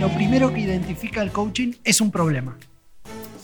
Lo 0.00 0.08
primero 0.14 0.52
que 0.52 0.60
identifica 0.60 1.22
el 1.22 1.30
coaching 1.30 1.72
es 1.84 2.00
un 2.00 2.10
problema. 2.10 2.56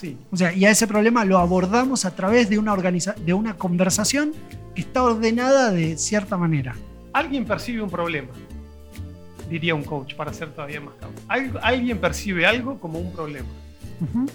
Sí, 0.01 0.17
O 0.31 0.37
sea, 0.37 0.53
y 0.53 0.65
a 0.65 0.71
ese 0.71 0.87
problema 0.87 1.25
lo 1.25 1.39
abordamos 1.39 2.05
a 2.05 2.15
través 2.15 2.49
de 2.49 2.59
una, 2.59 2.73
organiza- 2.73 3.17
de 3.17 3.35
una 3.35 3.55
conversación 3.57 4.33
que 4.75 4.81
está 4.83 5.03
ordenada 5.03 5.73
de 5.73 5.97
cierta 5.99 6.37
manera. 6.37 6.75
alguien 7.13 7.45
percibe 7.45 7.83
un 7.83 7.91
problema, 7.91 8.29
diría 9.51 9.75
un 9.75 9.83
coach, 9.83 10.15
para 10.15 10.33
ser 10.33 10.51
todavía 10.53 10.81
más 10.81 10.95
claro. 10.99 11.13
Al- 11.27 11.59
Alguien 11.63 11.99
percibe 11.99 12.47
algo 12.47 12.79
como 12.79 13.01
un 13.01 13.13
problema. 13.13 13.49
Ujú. 14.01 14.27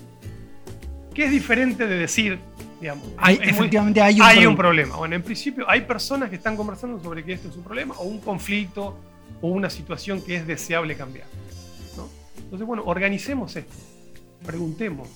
¿Qué 1.13 1.25
es 1.25 1.31
diferente 1.31 1.87
de 1.87 1.95
decir, 1.97 2.39
digamos, 2.83 3.07
Hay- 3.17 3.37
muy- 3.37 3.47
un 3.77 3.97
hay 3.97 4.15
problema. 4.15 4.49
un 4.49 4.55
problema? 4.57 4.95
Bueno, 4.97 5.15
en 5.15 5.23
principio 5.23 5.65
hay 5.69 5.81
personas 5.81 6.29
que 6.29 6.35
están 6.35 6.57
conversando 6.57 7.01
sobre 7.01 7.23
que 7.23 7.31
esto 7.33 7.47
es 7.47 7.55
un 7.55 7.63
problema 7.63 7.95
o 7.97 8.03
un 8.03 8.19
conflicto 8.19 8.99
o 9.41 9.47
una 9.47 9.69
situación 9.69 10.21
que 10.21 10.35
es 10.35 10.45
deseable 10.45 10.95
cambiar. 10.95 11.25
¿no? 11.95 12.09
Entonces, 12.43 12.67
bueno, 12.67 12.83
organicemos 12.85 13.55
esto, 13.55 13.73
preguntemos, 14.45 15.07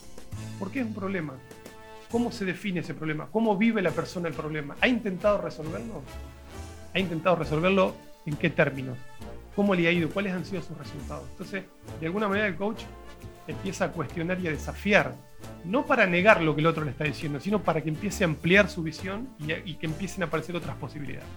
¿por 0.58 0.72
qué 0.72 0.80
es 0.80 0.86
un 0.86 0.94
problema? 0.94 1.34
¿Cómo 2.10 2.32
se 2.32 2.46
define 2.46 2.80
ese 2.80 2.94
problema? 2.94 3.28
¿Cómo 3.34 3.58
vive 3.58 3.82
la 3.82 3.92
persona 3.92 4.30
el 4.30 4.34
problema? 4.34 4.78
¿Ha 4.80 4.88
intentado 4.88 5.38
resolverlo? 5.40 6.02
¿Ha 6.94 7.00
intentado 7.00 7.36
resolverlo 7.36 7.96
en 8.26 8.38
qué 8.38 8.50
términos? 8.50 8.98
¿Cómo 9.58 9.76
le 9.76 9.90
ha 9.90 9.92
ido? 9.92 10.08
¿Cuáles 10.10 10.32
han 10.34 10.46
sido 10.46 10.62
sus 10.62 10.78
resultados? 10.78 11.26
Entonces, 11.32 11.64
de 12.00 12.06
alguna 12.06 12.30
manera 12.30 12.48
el 12.48 12.56
coach 12.56 12.84
empieza 13.48 13.86
a 13.86 13.92
cuestionar 13.92 14.40
y 14.40 14.48
a 14.48 14.52
desafiar, 14.52 15.16
no 15.66 15.86
para 15.86 16.06
negar 16.06 16.42
lo 16.42 16.56
que 16.56 16.62
el 16.62 16.68
otro 16.68 16.84
le 16.84 16.92
está 16.92 17.04
diciendo, 17.04 17.40
sino 17.40 17.62
para 17.62 17.82
que 17.82 17.90
empiece 17.90 18.24
a 18.24 18.28
ampliar 18.28 18.70
su 18.70 18.84
visión 18.84 19.30
y, 19.66 19.76
que 19.76 19.86
empiecen 19.86 20.24
a 20.24 20.28
aparecer 20.28 20.56
otras 20.56 20.76
posibilidades. 20.78 21.28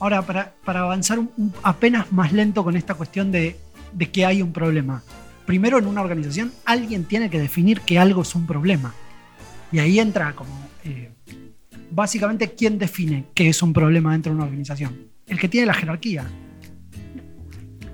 Ahora, 0.00 0.22
para, 0.22 0.54
avanzar 0.80 1.18
apenas 1.62 2.12
más 2.12 2.32
lento 2.32 2.62
con 2.62 2.76
esta 2.76 2.94
cuestión 2.94 3.32
de, 3.32 3.56
de 3.92 4.10
que 4.10 4.24
hay 4.24 4.42
un 4.42 4.52
problema. 4.52 5.02
Primero, 5.46 5.78
en 5.78 5.86
una 5.86 6.02
organización, 6.02 6.52
alguien 6.64 7.04
tiene 7.04 7.30
que 7.30 7.40
definir 7.40 7.80
que 7.80 7.98
algo 7.98 8.22
es 8.22 8.34
un 8.34 8.46
problema. 8.46 8.94
Y 9.72 9.78
ahí 9.78 9.98
entra 9.98 10.32
como, 10.34 10.68
eh, 10.84 11.10
básicamente, 11.90 12.52
¿quién 12.52 12.78
define 12.78 13.26
qué 13.34 13.48
es 13.48 13.62
un 13.62 13.72
problema 13.72 14.12
dentro 14.12 14.32
de 14.32 14.36
una 14.36 14.44
organización? 14.44 15.08
El 15.26 15.38
que 15.38 15.48
tiene 15.48 15.66
la 15.66 15.74
jerarquía. 15.74 16.26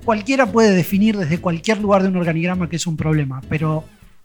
Cualquiera 0.04 0.46
puede 0.46 0.74
definir 0.74 1.16
desde 1.16 1.38
cualquier 1.38 1.80
lugar 1.80 2.02
de 2.02 2.08
un 2.08 2.16
organigrama 2.16 2.68
que 2.68 2.76
es 2.76 2.86
un 2.86 2.96
problema, 2.96 3.40
pero 3.48 3.84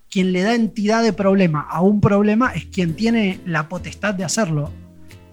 quien 0.10 0.34
le 0.34 0.42
da 0.42 0.56
entidad 0.56 1.04
de 1.04 1.14
problema 1.14 1.62
a 1.62 1.82
un 1.82 2.02
problema 2.02 2.52
es 2.54 2.66
quien 2.66 2.96
tiene 2.96 3.40
la 3.46 3.70
potestad 3.70 4.14
de 4.14 4.24
hacerlo 4.24 4.72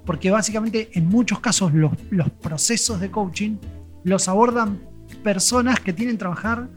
porque 0.07 0.31
básicamente 0.31 0.89
en 0.95 1.07
muchos 1.07 1.41
casos 1.41 1.75
los, 1.75 1.93
procesos 2.41 3.01
de 3.01 3.11
coaching 3.11 3.57
los 4.05 4.29
abordan 4.29 4.81
personas 5.23 5.81
que 5.81 5.93
tienen, 5.93 6.17
trabajar, 6.17 6.69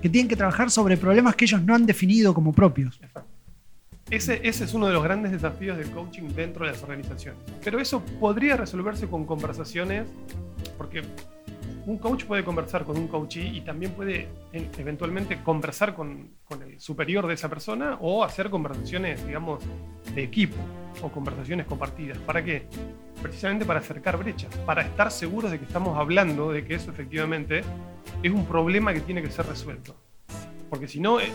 que 0.00 0.08
tienen 0.08 0.28
que 0.28 0.36
trabajar 0.36 0.70
sobre 0.70 0.96
problemas 0.96 1.36
que 1.36 1.44
ellos 1.44 1.62
no 1.62 1.74
han 1.74 1.84
definido 1.84 2.32
como 2.32 2.52
propios. 2.52 2.98
Ese, 4.08 4.40
ese 4.42 4.64
es 4.64 4.74
uno 4.74 4.88
de 4.88 4.94
los 4.94 5.04
grandes 5.04 5.30
desafíos 5.30 5.76
del 5.76 5.90
coaching 5.90 6.30
dentro 6.34 6.64
de 6.64 6.72
las 6.72 6.82
organizaciones. 6.82 7.40
Pero 7.62 7.78
eso 7.78 8.02
podría 8.18 8.56
resolverse 8.56 9.06
con 9.06 9.24
conversaciones, 9.24 10.08
porque 10.76 11.02
un 11.90 11.98
coach 11.98 12.24
puede 12.24 12.44
conversar 12.44 12.84
con 12.84 12.96
un 12.96 13.08
coachee 13.08 13.48
y 13.48 13.60
también 13.62 13.92
puede 13.92 14.28
en- 14.52 14.70
eventualmente 14.78 15.42
conversar 15.42 15.94
con, 15.94 16.30
con 16.44 16.62
el 16.62 16.78
superior 16.80 17.26
de 17.26 17.34
esa 17.34 17.48
persona 17.48 17.98
o 18.00 18.22
hacer 18.22 18.48
conversaciones, 18.48 19.26
digamos, 19.26 19.62
de 20.14 20.22
equipo 20.22 20.56
o 21.02 21.08
conversaciones 21.10 21.66
compartidas. 21.66 22.18
¿Para 22.18 22.44
qué? 22.44 22.66
Precisamente 23.20 23.64
para 23.64 23.80
acercar 23.80 24.16
brechas, 24.18 24.54
para 24.64 24.82
estar 24.82 25.10
seguros 25.10 25.50
de 25.50 25.58
que 25.58 25.64
estamos 25.64 25.98
hablando 25.98 26.52
de 26.52 26.64
que 26.64 26.76
eso 26.76 26.90
efectivamente 26.92 27.62
es 28.22 28.30
un 28.32 28.46
problema 28.46 28.94
que 28.94 29.00
tiene 29.00 29.20
que 29.20 29.30
ser 29.30 29.46
resuelto. 29.46 29.96
Porque 30.68 30.86
si 30.86 31.00
no, 31.00 31.18
eh, 31.18 31.32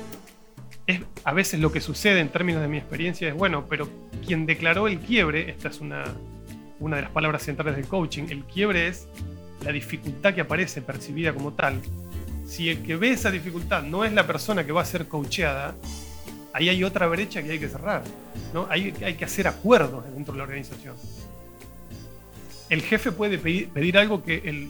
es 0.87 1.01
a 1.25 1.33
veces 1.33 1.59
lo 1.59 1.71
que 1.71 1.81
sucede 1.81 2.21
en 2.21 2.29
términos 2.29 2.61
de 2.61 2.69
mi 2.69 2.77
experiencia 2.77 3.27
es, 3.27 3.35
bueno, 3.35 3.65
pero 3.69 3.89
quien 4.25 4.45
declaró 4.45 4.87
el 4.87 4.99
quiebre, 4.99 5.49
esta 5.49 5.67
es 5.67 5.81
una, 5.81 6.05
una 6.79 6.95
de 6.95 7.01
las 7.01 7.11
palabras 7.11 7.43
centrales 7.43 7.75
del 7.75 7.87
coaching, 7.87 8.27
el 8.29 8.45
quiebre 8.45 8.87
es 8.87 9.09
la 9.65 9.71
dificultad 9.71 10.33
que 10.33 10.41
aparece 10.41 10.81
percibida 10.81 11.33
como 11.33 11.51
tal. 11.53 11.81
Si 12.47 12.69
el 12.69 12.83
que 12.83 12.95
ve 12.95 13.09
esa 13.11 13.31
dificultad 13.31 13.83
no 13.83 14.05
es 14.05 14.13
la 14.13 14.25
persona 14.27 14.65
que 14.65 14.71
va 14.71 14.81
a 14.81 14.85
ser 14.85 15.07
coacheada, 15.07 15.75
ahí 16.53 16.69
hay 16.69 16.83
otra 16.83 17.07
brecha 17.07 17.41
que 17.43 17.51
hay 17.51 17.59
que 17.59 17.67
cerrar. 17.67 18.03
¿no? 18.53 18.67
Hay, 18.69 18.93
hay 19.03 19.15
que 19.15 19.25
hacer 19.25 19.47
acuerdos 19.47 20.05
dentro 20.13 20.33
de 20.33 20.37
la 20.37 20.43
organización. 20.43 20.95
El 22.69 22.81
jefe 22.81 23.11
puede 23.11 23.37
pedir, 23.37 23.69
pedir 23.69 23.97
algo 23.97 24.23
que 24.23 24.35
el, 24.45 24.69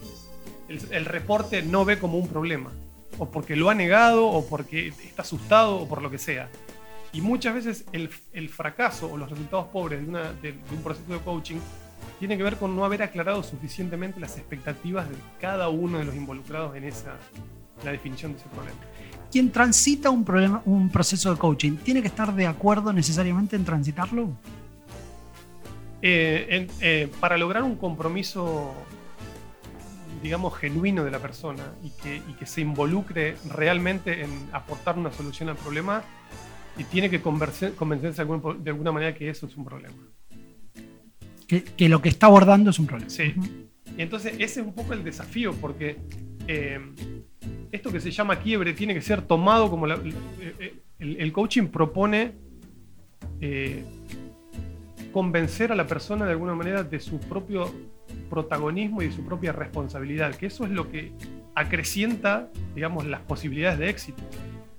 el, 0.70 0.80
el 0.92 1.06
reporte 1.06 1.62
no 1.62 1.86
ve 1.86 2.00
como 2.00 2.18
un 2.18 2.28
problema 2.28 2.72
o 3.18 3.30
porque 3.32 3.56
lo 3.56 3.70
ha 3.70 3.74
negado, 3.76 4.26
o 4.28 4.46
porque 4.46 4.88
está 4.90 5.22
asustado, 5.22 5.78
o 5.78 5.88
por 5.88 6.02
lo 6.02 6.12
que 6.12 6.18
sea. 6.18 6.50
Y 7.14 7.22
muchas 7.22 7.56
veces 7.56 7.86
el, 7.94 8.10
el 8.34 8.50
fracaso 8.50 9.10
o 9.10 9.16
los 9.16 9.30
resultados 9.30 9.68
pobres 9.68 10.02
de, 10.02 10.08
una- 10.10 10.34
de- 10.34 10.52
de 10.52 10.76
un 10.76 10.84
proceso 10.84 11.14
de 11.14 11.20
coaching 11.20 11.56
tiene 12.20 12.38
que 12.38 12.44
ver 12.44 12.58
con 12.58 12.76
no 12.76 12.86
haber 12.86 13.04
aclarado 13.04 13.44
suficientemente 13.44 14.20
las 14.20 14.38
expectativas 14.38 15.10
de 15.10 15.16
cada 15.40 15.70
uno 15.70 15.98
de 16.00 16.06
los 16.06 16.16
involucrados 16.16 16.76
en 16.76 16.84
esa 16.86 17.16
la 17.84 17.92
definición 17.92 18.32
de 18.34 18.40
ese 18.40 18.48
problema. 18.50 18.78
Quien 19.32 19.52
transita 19.52 20.10
un, 20.10 20.24
problema, 20.24 20.62
un 20.66 20.90
proceso 20.90 21.30
de 21.32 21.38
coaching, 21.38 21.76
¿tiene 21.78 22.02
que 22.02 22.08
estar 22.08 22.34
de 22.34 22.48
acuerdo 22.48 22.94
necesariamente 22.94 23.56
en 23.58 23.66
transitarlo? 23.66 24.30
Eh, 26.02 26.48
en- 26.50 26.68
eh, 26.82 27.12
para 27.20 27.38
lograr 27.38 27.64
un 27.64 27.76
compromiso, 27.76 28.74
digamos, 30.24 30.56
genuino 30.56 31.04
de 31.04 31.12
la 31.12 31.20
persona 31.20 31.64
y 31.84 31.90
que, 32.02 32.16
y 32.18 32.34
que 32.40 32.46
se 32.46 32.62
involucre 32.62 33.36
realmente 33.50 34.24
en 34.24 34.30
aportar 34.54 34.98
una 34.98 35.12
solución 35.12 35.50
al 35.50 35.58
problema, 35.58 36.04
y 36.78 36.84
tiene 36.84 37.10
que 37.10 37.22
convencerse 37.22 38.26
de 38.26 38.70
alguna 38.70 38.92
manera 38.92 39.16
que 39.16 39.30
eso 39.30 39.48
es 39.48 39.56
un 39.56 39.66
problema. 39.66 39.96
Que, 41.48 41.64
que 41.64 41.90
lo 41.90 42.02
que 42.02 42.10
está 42.10 42.28
abordando 42.28 42.70
es 42.72 42.80
un 42.80 42.88
problema. 42.88 43.10
Sí. 43.10 43.34
Y 43.98 44.02
entonces 44.02 44.34
ese 44.40 44.62
es 44.62 44.66
un 44.68 44.74
poco 44.74 44.94
el 44.94 45.04
desafío, 45.04 45.54
porque 45.54 45.98
eh, 46.48 46.80
esto 47.72 47.92
que 47.92 48.00
se 48.00 48.12
llama 48.12 48.40
quiebre 48.40 48.74
tiene 48.74 48.94
que 48.94 49.02
ser 49.02 49.22
tomado 49.22 49.70
como 49.70 49.86
la- 49.88 50.00
eh, 50.42 50.76
el, 51.00 51.18
el 51.18 51.32
coaching 51.32 51.68
propone 51.68 52.34
eh, 53.42 53.84
convencer 55.12 55.72
a 55.72 55.76
la 55.76 55.88
persona 55.88 56.26
de 56.26 56.32
alguna 56.32 56.56
manera 56.56 56.84
de 56.84 57.00
su 57.00 57.20
propio 57.20 57.72
protagonismo 58.30 59.02
y 59.02 59.08
de 59.08 59.12
su 59.14 59.24
propia 59.26 59.52
responsabilidad, 59.52 60.36
que 60.36 60.48
eso 60.48 60.66
es 60.66 60.72
lo 60.72 60.90
que 60.90 61.12
acrecienta, 61.54 62.50
digamos, 62.74 63.06
las 63.06 63.22
posibilidades 63.22 63.80
de 63.80 63.90
éxito. 63.90 64.22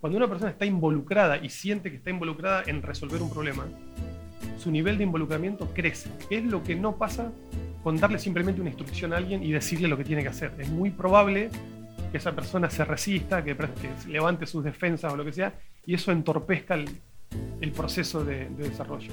Cuando 0.00 0.18
una 0.18 0.28
persona 0.28 0.50
está 0.50 0.66
involucrada 0.66 1.38
y 1.42 1.48
siente 1.48 1.90
que 1.90 1.96
está 1.96 2.10
involucrada 2.10 2.62
en 2.66 2.82
resolver 2.82 3.22
un 3.22 3.30
problema, 3.30 3.66
su 4.58 4.70
nivel 4.70 4.98
de 4.98 5.04
involucramente 5.04 5.64
crece. 5.74 6.10
Es 6.30 6.44
lo 6.44 6.62
que 6.62 6.74
no 6.74 6.96
pasa 6.96 7.32
con 7.82 7.96
darle 7.96 8.18
simplemente 8.18 8.60
una 8.60 8.70
instrucción 8.70 9.12
a 9.12 9.16
alguien 9.16 9.42
y 9.42 9.52
decirle 9.52 9.88
lo 9.88 9.96
que 9.96 10.04
tiene 10.04 10.22
que 10.22 10.28
hacer. 10.28 10.52
Es 10.58 10.68
muy 10.68 10.90
probable 10.90 11.50
que 12.10 12.18
esa 12.18 12.32
persona 12.32 12.70
se 12.70 12.84
resista, 12.84 13.44
que, 13.44 13.56
levante 14.08 14.46
sus 14.46 14.64
defensas 14.64 15.12
o 15.12 15.16
lo 15.16 15.24
que 15.24 15.32
sea, 15.32 15.54
y 15.84 15.94
eso 15.94 16.12
entorpezca 16.12 16.74
el, 16.74 17.72
proceso 17.72 18.24
de, 18.24 18.48
de 18.48 18.68
desarrollo. 18.68 19.12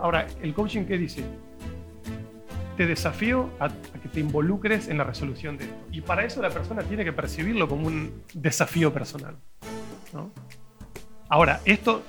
Ahora, 0.00 0.26
el 0.42 0.52
coaching, 0.52 0.84
¿qué 0.84 0.98
dice? 0.98 1.24
Te 2.76 2.86
desafío 2.86 3.50
a, 3.58 3.68
que 3.68 4.08
te 4.12 4.20
involucres 4.20 4.88
en 4.88 4.98
la 4.98 5.04
resolución 5.04 5.56
de 5.56 5.64
esto. 5.64 5.76
Y 5.92 6.00
para 6.00 6.24
eso 6.24 6.42
la 6.42 6.50
persona 6.50 6.82
tiene 6.82 7.04
que 7.04 7.12
percibirlo 7.12 7.68
como 7.68 7.86
un 7.86 8.22
desafío 8.34 8.92
personal. 8.92 9.36
Ahora, 11.28 11.60
esto, 11.64 12.02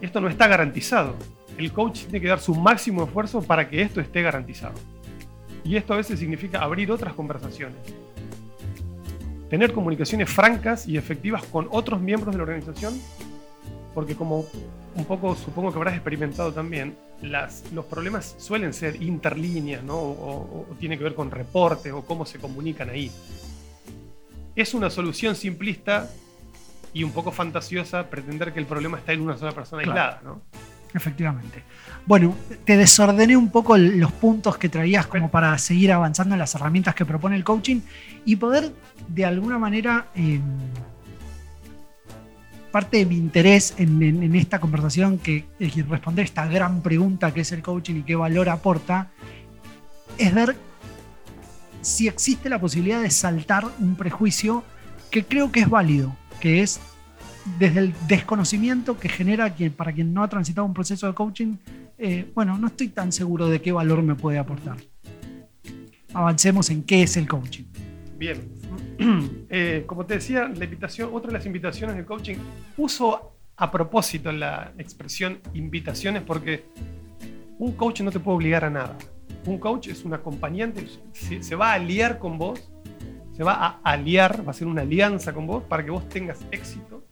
esto 0.00 0.20
no 0.20 0.28
está 0.28 0.46
garantizado. 0.46 1.16
El 1.58 1.72
coach 1.72 2.02
tiene 2.02 2.20
que 2.20 2.28
dar 2.28 2.40
su 2.40 2.54
máximo 2.54 3.04
esfuerzo 3.04 3.42
para 3.42 3.68
que 3.68 3.80
esto 3.82 4.00
esté 4.00 4.22
garantizado. 4.22 4.74
Y 5.64 5.76
esto 5.76 5.94
a 5.94 5.96
veces 5.96 6.18
significa 6.18 6.60
abrir 6.62 6.90
otras 6.92 7.14
conversaciones. 7.14 7.76
Tener 9.50 9.72
comunicaciones 9.72 10.28
francas 10.28 10.86
y 10.88 10.96
efectivas 10.96 11.44
con 11.44 11.68
otros 11.70 12.00
miembros 12.00 12.32
de 12.34 12.38
la 12.38 12.42
organización, 12.44 13.00
porque 13.94 14.16
como 14.16 14.44
un 14.96 15.04
poco 15.04 15.34
supongo 15.36 15.70
que 15.70 15.76
habrás 15.78 15.94
experimentado 15.94 16.52
también, 16.52 16.96
las, 17.22 17.62
los 17.72 17.84
problemas 17.86 18.34
suelen 18.38 18.72
ser 18.74 19.00
interlíneas, 19.02 19.82
¿no? 19.82 19.96
O, 19.96 20.10
o- 20.10 20.66
o 20.70 20.74
tiene 20.78 20.98
que 20.98 21.04
ver 21.04 21.14
con 21.14 21.30
reportes 21.30 21.92
o 21.92 22.02
cómo 22.04 22.26
se 22.26 22.38
comunican 22.38 22.90
ahí. 22.90 23.10
Es 24.54 24.74
una 24.74 24.90
solución 24.90 25.34
simplista 25.36 26.10
y 26.92 27.04
un 27.04 27.12
poco 27.12 27.30
fantasiosa 27.30 28.08
pretender 28.10 28.52
que 28.52 28.58
el 28.58 28.66
problema 28.66 28.98
está 28.98 29.12
en 29.12 29.20
una 29.20 29.36
sola 29.36 29.52
persona 29.52 29.82
Claro. 29.82 30.00
aislada, 30.00 30.20
¿no? 30.24 30.40
Efectivamente. 30.94 31.62
Bueno, 32.06 32.34
te 32.64 32.76
desordené 32.76 33.36
un 33.36 33.50
poco 33.50 33.76
los 33.76 34.12
puntos 34.12 34.56
que 34.58 34.68
traías 34.68 35.06
como 35.06 35.30
para 35.30 35.56
seguir 35.58 35.92
avanzando 35.92 36.34
en 36.34 36.38
las 36.38 36.54
herramientas 36.54 36.94
que 36.94 37.04
propone 37.04 37.36
el 37.36 37.44
coaching 37.44 37.80
y 38.24 38.36
poder 38.36 38.72
de 39.08 39.24
alguna 39.24 39.58
manera, 39.58 40.06
eh, 40.14 40.40
parte 42.70 42.98
de 42.98 43.06
mi 43.06 43.16
interés 43.16 43.74
en, 43.78 44.02
en- 44.02 44.34
esta 44.36 44.60
conversación, 44.60 45.18
que 45.18 45.46
es 45.58 45.88
responder 45.88 46.24
esta 46.26 46.46
gran 46.46 46.82
pregunta 46.82 47.32
que 47.34 47.40
es 47.40 47.52
el 47.52 47.62
coaching 47.62 47.96
y 47.96 48.02
qué 48.02 48.14
valor 48.16 48.48
aporta, 48.48 49.10
es 50.18 50.32
ver 50.34 50.56
si 51.82 52.08
existe 52.08 52.48
la 52.48 52.60
posibilidad 52.60 53.00
de 53.02 53.10
saltar 53.10 53.64
un 53.80 53.96
prejuicio 53.96 54.62
que 55.10 55.24
creo 55.24 55.50
que 55.52 55.60
es 55.60 55.68
válido, 55.70 56.16
que 56.40 56.62
es 56.62 56.80
desde 57.58 57.80
el 57.80 57.94
desconocimiento 58.06 58.98
que 58.98 59.08
genera 59.08 59.54
quien, 59.54 59.72
para 59.72 59.92
quien 59.92 60.12
no 60.12 60.22
ha 60.22 60.28
transitado 60.28 60.66
un 60.66 60.74
proceso 60.74 61.06
de 61.06 61.14
coaching, 61.14 61.56
eh, 61.98 62.30
bueno, 62.34 62.58
no 62.58 62.66
estoy 62.66 62.88
tan 62.88 63.12
seguro 63.12 63.48
de 63.48 63.60
qué 63.60 63.72
valor 63.72 64.02
me 64.02 64.14
puede 64.14 64.38
aportar. 64.38 64.76
Avancemos 66.12 66.70
en 66.70 66.82
qué 66.82 67.02
es 67.02 67.16
el 67.16 67.28
coaching. 67.28 67.64
Bien. 68.16 68.56
Eh, 69.48 69.84
como 69.86 70.04
te 70.04 70.14
decía, 70.14 70.48
la 70.48 70.64
invitación, 70.64 71.10
otra 71.12 71.28
de 71.28 71.34
las 71.34 71.46
invitaciones 71.46 71.94
del 71.94 72.04
coaching, 72.04 72.34
uso 72.76 73.36
a 73.56 73.70
propósito 73.70 74.32
la 74.32 74.72
expresión 74.76 75.38
invitaciones 75.54 76.22
porque 76.22 76.64
un 77.58 77.72
coach 77.72 78.00
no 78.00 78.10
te 78.10 78.18
puede 78.18 78.36
obligar 78.36 78.64
a 78.64 78.70
nada. 78.70 78.98
Un 79.46 79.58
coach 79.58 79.88
es 79.88 80.04
un 80.04 80.14
acompañante, 80.14 80.84
se, 81.12 81.42
se 81.42 81.54
va 81.54 81.70
a 81.70 81.74
aliar 81.74 82.18
con 82.18 82.38
vos, 82.38 82.70
se 83.32 83.44
va 83.44 83.54
a 83.54 83.80
aliar, 83.84 84.46
va 84.46 84.50
a 84.50 84.54
ser 84.54 84.66
una 84.66 84.82
alianza 84.82 85.32
con 85.32 85.46
vos 85.46 85.62
para 85.62 85.84
que 85.84 85.92
vos 85.92 86.08
tengas 86.08 86.44
éxito 86.50 87.04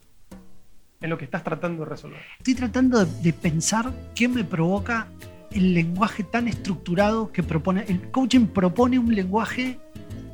en 1.04 1.10
lo 1.10 1.18
que 1.18 1.26
estás 1.26 1.44
tratando 1.44 1.84
de 1.84 1.90
resolver. 1.90 2.18
Estoy 2.38 2.54
tratando 2.54 3.04
de, 3.04 3.20
de 3.22 3.32
pensar 3.34 3.92
qué 4.14 4.26
me 4.26 4.42
provoca 4.42 5.06
el 5.52 5.74
lenguaje 5.74 6.24
tan 6.24 6.48
estructurado 6.48 7.30
que 7.30 7.42
propone. 7.42 7.84
El 7.88 8.10
coaching 8.10 8.46
propone 8.46 8.98
un 8.98 9.14
lenguaje 9.14 9.78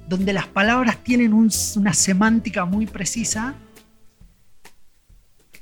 donde 0.08 0.32
las 0.32 0.46
palabras 0.46 0.98
tienen 1.02 1.32
un- 1.34 1.50
una 1.76 1.92
semántica 1.92 2.64
muy 2.64 2.86
precisa 2.86 3.54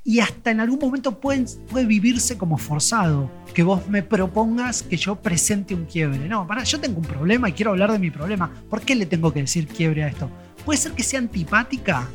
y 0.05 0.21
hasta 0.21 0.51
en 0.51 0.61
algún 0.61 0.79
momento 0.79 1.19
pueden, 1.21 1.47
puede 1.71 1.87
vivirse 1.87 2.37
como 2.39 2.57
forzado. 2.59 3.31
Que 3.55 3.63
vos 3.63 3.89
me 3.89 4.03
propongas 4.03 4.83
que 4.83 4.97
yo 4.97 5.17
presente 5.17 5.75
un 5.75 5.87
quiebre. 5.87 6.29
No, 6.29 6.47
para, 6.47 6.65
yo 6.65 6.79
tengo 6.81 6.99
un 6.99 7.05
problema 7.07 7.49
y 7.49 7.53
quiero 7.53 7.71
hablar 7.73 7.93
de 7.93 7.99
mi 7.99 8.11
problema. 8.11 8.51
¿Por 8.71 8.83
qué 8.83 8.95
le 8.95 9.07
tengo 9.07 9.33
que 9.33 9.41
decir 9.41 9.67
quiebre 9.67 10.05
a 10.05 10.09
esto? 10.09 10.31
¿Puede 10.65 10.79
ser 10.79 10.93
que 10.93 11.03
sea 11.03 11.19
antipática 11.19 12.07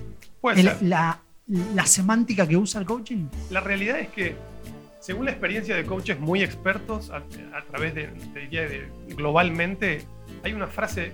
Puede 0.42 0.62
el- 0.62 0.68
ser. 0.68 0.82
la, 0.84 1.20
la 1.48 1.86
semántica 1.86 2.48
que 2.48 2.58
usa 2.58 2.80
el 2.82 2.88
coaching? 2.88 3.28
La 3.50 3.60
realidad 3.60 4.00
es 4.00 4.10
que, 4.10 4.36
según 5.00 5.26
la 5.26 5.32
experiencia 5.32 5.76
de 5.76 5.86
coaches 5.86 6.20
muy 6.20 6.42
expertos, 6.42 7.10
a, 7.10 7.18
a 7.18 7.64
través 7.70 7.94
de, 7.96 8.08
te 8.34 8.40
diría 8.42 8.62
de- 8.64 8.88
globalmente, 9.10 10.04
hay 10.44 10.54
una 10.54 10.68
frase 10.68 11.12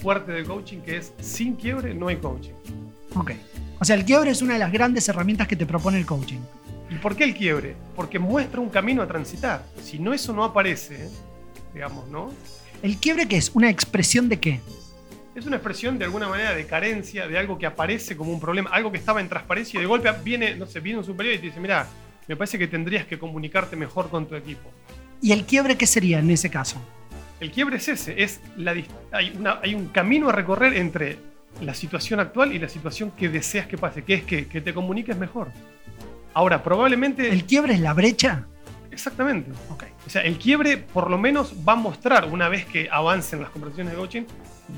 fuerte 0.00 0.32
de 0.32 0.44
coaching 0.44 0.78
que 0.78 0.98
es: 0.98 1.12
sin 1.20 1.54
quiebre 1.54 1.94
no 1.94 2.08
hay 2.08 2.16
coaching. 2.16 2.52
Ok. 3.14 3.32
O 3.78 3.84
sea, 3.84 3.96
el 3.96 4.04
quiebre 4.04 4.30
es 4.30 4.40
una 4.42 4.54
de 4.54 4.58
las 4.58 4.72
grandes 4.72 5.08
herramientas 5.08 5.48
que 5.48 5.56
te 5.56 5.66
propone 5.66 5.98
el 5.98 6.06
coaching. 6.06 6.40
¿Y 6.88 6.94
por 6.94 7.16
qué 7.16 7.24
el 7.24 7.34
quiebre? 7.34 7.74
Porque 7.96 8.18
muestra 8.18 8.60
un 8.60 8.68
camino 8.70 9.02
a 9.02 9.08
transitar. 9.08 9.66
Si 9.82 9.98
no 9.98 10.14
eso 10.14 10.32
no 10.32 10.44
aparece, 10.44 11.10
digamos, 11.74 12.08
¿no? 12.08 12.32
¿El 12.82 12.96
quiebre 12.98 13.26
qué 13.26 13.36
es? 13.38 13.50
¿Una 13.54 13.68
expresión 13.68 14.28
de 14.28 14.38
qué? 14.38 14.60
Es 15.36 15.44
una 15.44 15.56
expresión 15.56 15.98
de 15.98 16.06
alguna 16.06 16.28
manera 16.28 16.54
de 16.54 16.66
carencia, 16.66 17.28
de 17.28 17.36
algo 17.38 17.58
que 17.58 17.66
aparece 17.66 18.16
como 18.16 18.32
un 18.32 18.40
problema, 18.40 18.70
algo 18.70 18.90
que 18.90 18.96
estaba 18.96 19.20
en 19.20 19.28
transparencia 19.28 19.76
y 19.76 19.82
de 19.82 19.86
golpe 19.86 20.10
viene, 20.24 20.56
no 20.56 20.64
sé, 20.66 20.80
viene 20.80 20.98
un 20.98 21.04
superior 21.04 21.34
y 21.34 21.38
te 21.38 21.46
dice, 21.48 21.60
mira, 21.60 21.86
me 22.26 22.36
parece 22.36 22.58
que 22.58 22.66
tendrías 22.66 23.04
que 23.04 23.18
comunicarte 23.18 23.76
mejor 23.76 24.08
con 24.08 24.26
tu 24.26 24.34
equipo. 24.34 24.72
¿Y 25.20 25.32
el 25.32 25.44
quiebre 25.44 25.76
qué 25.76 25.86
sería 25.86 26.20
en 26.20 26.30
ese 26.30 26.48
caso? 26.48 26.80
El 27.38 27.50
quiebre 27.50 27.76
es 27.76 27.86
ese, 27.88 28.22
es 28.22 28.40
la, 28.56 28.74
hay, 29.12 29.34
una- 29.38 29.60
hay 29.62 29.74
un 29.74 29.88
camino 29.88 30.30
a 30.30 30.32
recorrer 30.32 30.72
entre 30.74 31.18
la 31.60 31.74
situación 31.74 32.18
actual 32.18 32.54
y 32.54 32.58
la 32.58 32.70
situación 32.70 33.10
que 33.10 33.28
deseas 33.28 33.66
que 33.66 33.76
pase, 33.76 34.04
que 34.04 34.14
es 34.14 34.22
que, 34.24 34.46
que 34.46 34.62
te 34.62 34.72
comuniques 34.72 35.18
mejor. 35.18 35.48
Ahora, 36.32 36.62
probablemente... 36.62 37.28
¿El 37.30 37.44
quiebre 37.44 37.74
es 37.74 37.80
la 37.80 37.92
brecha? 37.92 38.46
Exactamente. 38.90 39.50
Ok. 39.70 39.84
O 40.06 40.10
sea, 40.10 40.22
el 40.22 40.38
quiebre 40.38 40.78
por 40.78 41.10
lo 41.10 41.18
menos 41.18 41.54
va 41.68 41.74
a 41.74 41.76
mostrar, 41.76 42.24
una 42.24 42.48
vez 42.48 42.64
que 42.64 42.88
avancen 42.90 43.42
las 43.42 43.50
conversaciones 43.50 43.92
de 43.92 43.98
coaching, 43.98 44.22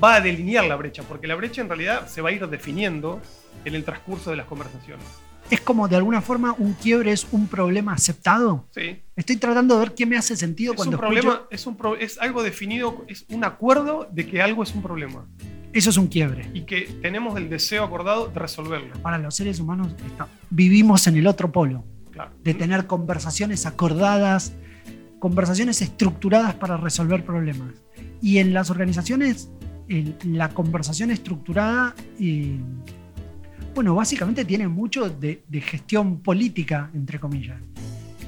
va 0.01 0.15
a 0.15 0.21
delinear 0.21 0.65
la 0.65 0.75
brecha, 0.75 1.03
porque 1.03 1.27
la 1.27 1.35
brecha 1.35 1.61
en 1.61 1.67
realidad 1.67 2.07
se 2.07 2.21
va 2.21 2.29
a 2.29 2.31
ir 2.31 2.47
definiendo 2.47 3.21
en 3.65 3.75
el 3.75 3.83
transcurso 3.83 4.29
de 4.31 4.37
las 4.37 4.45
conversaciones. 4.45 5.05
¿Es 5.49 5.61
como 5.61 5.87
de 5.87 5.95
alguna 5.95 6.21
forma 6.21 6.53
un 6.59 6.73
quiebre 6.73 7.11
es 7.11 7.25
un 7.31 7.47
problema 7.47 7.93
aceptado? 7.93 8.67
Sí. 8.69 9.01
Estoy 9.15 9.37
tratando 9.37 9.73
de 9.75 9.79
ver 9.79 9.95
qué 9.95 10.05
me 10.05 10.15
hace 10.15 10.35
sentido 10.37 10.73
Es 10.73 10.77
cuando 10.77 10.97
un 10.97 11.01
problema, 11.01 11.31
escucho- 11.33 11.47
es, 11.49 11.65
un 11.67 11.75
pro- 11.75 11.95
es 11.95 12.19
algo 12.19 12.43
definido, 12.43 13.03
es 13.07 13.25
un 13.29 13.43
acuerdo 13.43 14.07
de 14.11 14.27
que 14.27 14.43
algo 14.43 14.61
es 14.61 14.75
un 14.75 14.83
problema 14.83 15.25
Eso 15.73 15.89
es 15.89 15.97
un 15.97 16.05
quiebre. 16.07 16.51
y 16.53 16.61
que 16.61 16.81
tenemos 17.01 17.35
el 17.37 17.49
deseo 17.49 17.83
acordado 17.83 18.27
de 18.27 18.39
resolverlo. 18.39 18.93
Para 19.01 19.17
los 19.17 19.35
seres 19.35 19.59
humanos 19.59 19.87
está- 20.05 20.27
vivimos 20.51 21.07
en 21.07 21.17
el 21.17 21.25
otro 21.25 21.51
polo, 21.51 21.83
Claro. 22.11 22.29
de 22.43 22.53
tener 22.53 22.85
conversaciones 22.85 23.65
acordadas, 23.65 24.53
conversaciones 25.17 25.81
estructuradas 25.81 26.53
para 26.55 26.77
resolver 26.77 27.25
problemas. 27.25 27.73
Y 28.21 28.37
en 28.37 28.53
las 28.53 28.69
organizaciones, 28.69 29.49
el- 29.89 30.15
la 30.25 30.49
conversación 30.49 31.11
estructurada, 31.11 31.93
eh, 32.19 32.57
bueno, 33.75 33.95
básicamente 33.95 34.45
tiene 34.45 34.67
mucho 34.67 35.09
de, 35.09 35.43
de 35.47 35.61
gestión 35.61 36.19
política, 36.21 36.89
entre 36.93 37.19
comillas. 37.19 37.57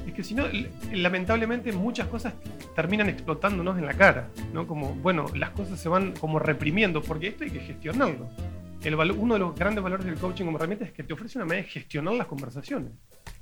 Es 0.06 0.12
que 0.14 0.24
si 0.24 0.34
no, 0.34 0.44
lamentablemente 0.92 1.72
muchas 1.72 2.06
cosas 2.08 2.34
terminan 2.74 3.08
explotándonos 3.08 3.78
en 3.78 3.86
la 3.86 3.94
cara, 3.94 4.28
¿no? 4.52 4.66
Como, 4.66 4.94
bueno, 4.96 5.26
las 5.34 5.50
cosas 5.50 5.80
se 5.80 5.88
van 5.88 6.12
como 6.12 6.38
reprimiendo, 6.38 7.02
porque 7.02 7.28
esto 7.28 7.44
hay 7.44 7.50
que 7.50 7.60
gestionarlo. 7.60 8.28
El 8.82 8.94
uno 9.12 9.34
de 9.34 9.40
los 9.40 9.54
grandes 9.54 9.82
valores 9.82 10.04
del 10.04 10.16
coaching 10.16 10.44
como 10.44 10.56
herramienta 10.58 10.84
es 10.84 10.92
que 10.92 11.04
te 11.04 11.12
ofrece 11.12 11.38
una 11.38 11.44
manera 11.46 11.64
de 11.64 11.70
gestionar 11.72 12.14
las 12.14 12.26
conversaciones. 12.26 12.90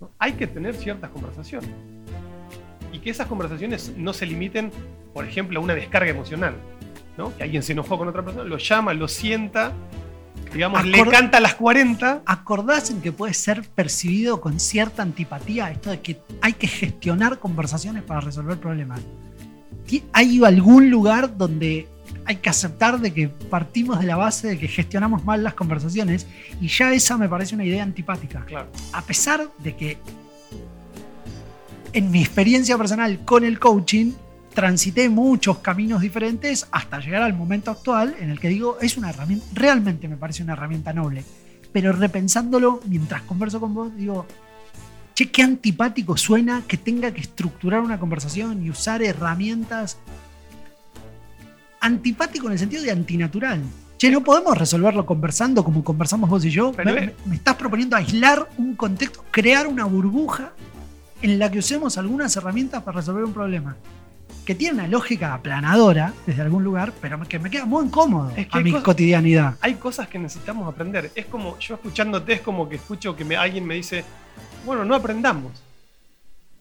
¿no? 0.00 0.10
Hay 0.18 0.32
que 0.32 0.46
tener 0.46 0.74
ciertas 0.74 1.10
conversaciones. 1.10 1.70
Y 2.92 2.98
que 2.98 3.10
esas 3.10 3.26
conversaciones 3.26 3.94
no 3.96 4.12
se 4.12 4.26
limiten, 4.26 4.70
por 5.14 5.24
ejemplo, 5.24 5.58
a 5.60 5.62
una 5.62 5.74
descarga 5.74 6.10
emocional. 6.10 6.54
¿No? 7.20 7.36
Que 7.36 7.42
alguien 7.44 7.62
se 7.62 7.72
enojó 7.72 7.98
con 7.98 8.08
otra 8.08 8.24
persona, 8.24 8.44
lo 8.44 8.56
llama, 8.58 8.94
lo 8.94 9.06
sienta, 9.08 9.72
digamos, 10.54 10.84
le 10.86 11.04
canta 11.06 11.36
a 11.38 11.40
las 11.40 11.54
40. 11.54 12.22
¿Acordás 12.24 12.90
en 12.90 13.00
que 13.02 13.12
puede 13.12 13.34
ser 13.34 13.62
percibido 13.74 14.40
con 14.40 14.58
cierta 14.58 15.02
antipatía 15.02 15.70
esto 15.70 15.90
de 15.90 16.00
que 16.00 16.18
hay 16.40 16.54
que 16.54 16.66
gestionar 16.66 17.38
conversaciones 17.38 18.02
para 18.02 18.20
resolver 18.20 18.58
problemas? 18.58 19.00
¿Ti- 19.86 20.02
¿Hay 20.12 20.42
algún 20.44 20.88
lugar 20.90 21.36
donde 21.36 21.86
hay 22.24 22.36
que 22.36 22.48
aceptar 22.48 23.00
de 23.00 23.12
que 23.12 23.28
partimos 23.28 24.00
de 24.00 24.06
la 24.06 24.16
base 24.16 24.48
de 24.48 24.58
que 24.58 24.66
gestionamos 24.68 25.24
mal 25.24 25.42
las 25.44 25.54
conversaciones? 25.54 26.26
Y 26.60 26.68
ya 26.68 26.92
esa 26.92 27.16
me 27.18 27.28
parece 27.28 27.54
una 27.54 27.64
idea 27.64 27.82
antipática. 27.82 28.44
Claro. 28.46 28.68
A 28.92 29.02
pesar 29.02 29.46
de 29.58 29.76
que 29.76 29.98
en 31.92 32.10
mi 32.10 32.20
experiencia 32.20 32.78
personal 32.78 33.18
con 33.24 33.44
el 33.44 33.58
coaching 33.58 34.12
transité 34.54 35.08
muchos 35.08 35.58
caminos 35.58 36.00
diferentes 36.00 36.66
hasta 36.70 36.98
llegar 36.98 37.22
al 37.22 37.34
momento 37.34 37.70
actual 37.70 38.16
en 38.18 38.30
el 38.30 38.40
que 38.40 38.48
digo, 38.48 38.78
es 38.80 38.96
una 38.96 39.10
herramienta, 39.10 39.46
realmente 39.54 40.08
me 40.08 40.16
parece 40.16 40.42
una 40.42 40.54
herramienta 40.54 40.92
noble. 40.92 41.24
Pero 41.72 41.92
repensándolo 41.92 42.80
mientras 42.86 43.22
converso 43.22 43.60
con 43.60 43.74
vos, 43.74 43.94
digo, 43.96 44.26
che, 45.14 45.30
qué 45.30 45.42
antipático 45.42 46.16
suena 46.16 46.62
que 46.66 46.76
tenga 46.76 47.12
que 47.12 47.20
estructurar 47.20 47.80
una 47.80 48.00
conversación 48.00 48.64
y 48.64 48.70
usar 48.70 49.02
herramientas. 49.02 49.98
Antipático 51.80 52.46
en 52.46 52.54
el 52.54 52.58
sentido 52.58 52.82
de 52.82 52.90
antinatural. 52.90 53.62
Che, 53.96 54.10
no 54.10 54.24
podemos 54.24 54.58
resolverlo 54.58 55.06
conversando 55.06 55.62
como 55.62 55.84
conversamos 55.84 56.28
vos 56.28 56.44
y 56.44 56.50
yo. 56.50 56.72
Pero 56.72 56.92
me, 56.92 57.14
me 57.24 57.36
estás 57.36 57.54
proponiendo 57.54 57.96
aislar 57.96 58.48
un 58.58 58.74
contexto, 58.74 59.24
crear 59.30 59.68
una 59.68 59.84
burbuja 59.84 60.52
en 61.22 61.38
la 61.38 61.50
que 61.50 61.58
usemos 61.60 61.98
algunas 61.98 62.34
herramientas 62.36 62.82
para 62.82 62.98
resolver 62.98 63.24
un 63.24 63.32
problema. 63.32 63.76
Que 64.44 64.54
tiene 64.54 64.74
una 64.74 64.88
lógica 64.88 65.34
aplanadora 65.34 66.12
desde 66.26 66.42
algún 66.42 66.64
lugar, 66.64 66.92
pero 67.00 67.20
que 67.28 67.38
me 67.38 67.50
queda 67.50 67.66
muy 67.66 67.84
incómodo 67.86 68.32
Es 68.36 68.48
que 68.48 68.58
a 68.58 68.60
mi 68.60 68.72
cotidianidad. 68.72 69.56
hay 69.60 69.74
cosas 69.74 70.08
que 70.08 70.18
necesitamos 70.18 70.66
aprender. 70.72 71.10
Es 71.14 71.26
como 71.26 71.56
yo 71.58 71.74
escuchándote, 71.76 72.32
es 72.32 72.40
como 72.40 72.68
que 72.68 72.76
escucho 72.76 73.14
que 73.14 73.24
me- 73.24 73.36
alguien 73.36 73.64
me 73.64 73.74
dice, 73.76 74.04
bueno, 74.64 74.84
no 74.84 74.94
aprendamos. 74.94 75.52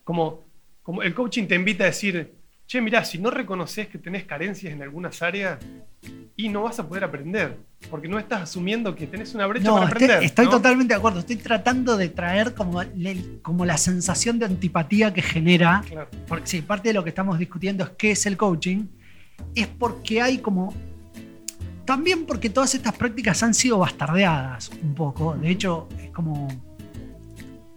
Como, 0.03 0.41
como 0.83 1.01
el 1.03 1.13
coaching 1.13 1.45
te 1.47 1.55
invita 1.55 1.83
a 1.85 1.87
decir, 1.87 2.35
che, 2.69 2.81
mirá, 2.81 3.03
si 3.03 3.17
no 3.17 3.31
reconoces 3.31 3.87
que 3.87 3.97
tenés 3.97 4.25
carencias 4.25 4.71
en 4.71 4.83
algunas 4.83 5.23
áreas, 5.23 5.57
y 6.37 6.49
no 6.49 6.61
vas 6.63 6.79
a 6.79 6.87
poder 6.87 7.03
aprender, 7.03 7.57
porque 7.89 8.07
no 8.07 8.19
estás 8.19 8.43
asumiendo 8.43 8.95
que 8.95 9.07
tenés 9.07 9.33
una 9.33 9.47
brecha 9.47 9.65
No, 9.67 9.73
para 9.73 9.87
estoy, 9.87 10.05
aprender. 10.05 10.23
estoy 10.23 10.45
¿no? 10.45 10.51
totalmente 10.51 10.93
de 10.93 10.97
acuerdo. 10.97 11.19
Estoy 11.19 11.37
tratando 11.37 11.97
de 11.97 12.09
traer 12.09 12.53
como, 12.53 12.81
como 13.41 13.65
la 13.65 13.75
sensación 13.75 14.37
de 14.37 14.45
antipatía 14.45 15.11
que 15.11 15.23
genera. 15.23 15.83
Claro. 15.85 16.09
Porque 16.27 16.45
sí, 16.47 16.61
parte 16.61 16.89
de 16.89 16.93
lo 16.93 17.03
que 17.03 17.09
estamos 17.09 17.39
discutiendo 17.39 17.83
es 17.83 17.89
qué 17.97 18.11
es 18.11 18.25
el 18.27 18.37
coaching. 18.37 18.85
Es 19.55 19.67
porque 19.67 20.21
hay 20.21 20.37
como. 20.37 20.73
También 21.85 22.25
porque 22.27 22.51
todas 22.51 22.75
estas 22.75 22.93
prácticas 22.93 23.41
han 23.41 23.55
sido 23.55 23.79
bastardeadas 23.79 24.69
un 24.81 24.93
poco. 24.93 25.33
De 25.35 25.49
hecho, 25.49 25.89
es 26.01 26.11
como. 26.11 26.47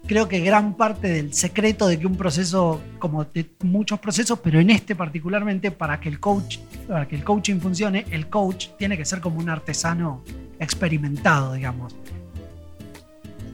Creo 0.06 0.28
que 0.28 0.40
gran 0.40 0.74
parte 0.76 1.08
del 1.08 1.32
secreto 1.32 1.86
de 1.86 1.98
que 1.98 2.06
un 2.06 2.16
proceso, 2.16 2.80
como 2.98 3.24
de 3.24 3.46
muchos 3.62 3.98
procesos, 4.00 4.38
pero 4.40 4.58
en 4.60 4.70
este 4.70 4.96
particularmente, 4.96 5.70
para 5.70 6.00
que 6.00 6.08
el 6.08 6.18
coach, 6.18 6.58
para 6.88 7.06
que 7.06 7.14
el 7.16 7.24
coaching 7.24 7.60
funcione, 7.60 8.04
el 8.10 8.28
coach 8.28 8.68
tiene 8.78 8.96
que 8.98 9.04
ser 9.04 9.20
como 9.20 9.38
un 9.38 9.48
artesano 9.48 10.22
experimentado, 10.58 11.54
digamos. 11.54 11.94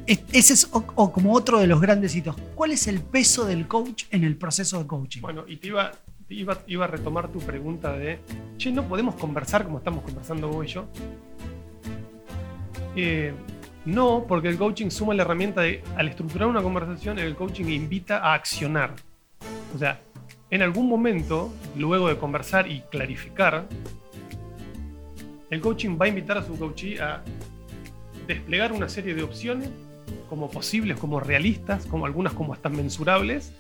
Es- 0.07 0.21
Ese 0.33 0.55
es 0.55 0.69
o, 0.73 1.13
como 1.13 1.35
otro 1.35 1.59
de 1.61 1.67
los 1.67 1.81
grandes 1.83 2.17
hitos. 2.17 2.35
¿Cuál 2.55 2.71
es 2.73 2.87
el 2.87 3.01
peso 3.01 3.45
del 3.45 3.69
coach 3.69 4.05
en 4.11 4.25
el 4.25 4.37
proceso 4.37 4.79
de 4.79 4.87
coaching? 4.87 5.21
Bueno, 5.21 5.45
y 5.47 5.57
te 5.59 5.69
iba, 5.69 5.93
iba, 6.31 6.59
iba 6.67 6.85
a 6.87 6.89
retomar 6.89 7.29
tu 7.29 7.41
pregunta 7.41 7.93
de, 7.93 8.19
che, 8.57 8.73
¿no 8.73 8.89
podemos 8.89 9.17
conversar 9.17 9.65
como 9.65 9.79
estamos 9.79 10.03
conversando 10.03 10.49
vos 10.49 10.65
y 10.65 10.69
yo? 10.71 10.87
Eh, 12.97 13.35
no, 13.89 14.27
porque 14.29 14.49
el 14.49 14.59
coaching 14.59 14.91
suma 14.91 15.15
la 15.15 15.23
herramienta 15.23 15.63
de, 15.63 15.83
al 15.97 16.09
estructurar 16.09 16.47
una 16.47 16.63
conversación, 16.63 17.19
el 17.19 17.35
coaching 17.35 17.65
invita 17.69 18.19
a 18.19 18.35
accionar. 18.35 18.95
O 19.75 19.79
sea, 19.79 20.03
en 20.51 20.61
algún 20.61 20.91
momento, 20.91 21.51
luego 21.75 22.09
de 22.09 22.19
conversar 22.19 22.71
y 22.71 22.83
clarificar, 22.91 23.67
el 25.49 25.61
coaching 25.63 25.97
va 25.99 26.05
a 26.05 26.09
invitar 26.09 26.37
a 26.37 26.45
su 26.45 26.59
coachee 26.59 27.01
a 27.01 27.23
desplegar 28.27 28.73
una 28.73 28.91
serie 28.91 29.15
de 29.15 29.23
opciones 29.23 29.71
como 30.29 30.51
posibles, 30.51 30.99
como 30.99 31.19
realistas, 31.19 31.87
como 31.87 32.05
algunas 32.05 32.35
como 32.35 32.53
hasta 32.53 32.69
mensurables, 32.69 33.55